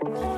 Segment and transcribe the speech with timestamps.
[0.00, 0.37] Oh.